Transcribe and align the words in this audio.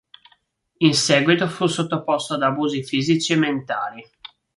In 0.79 0.95
seguito 0.95 1.45
fu 1.47 1.67
sottoposto 1.67 2.33
ad 2.33 2.41
abusi 2.41 2.83
fisici 2.83 3.33
e 3.33 3.35
mentali. 3.35 4.03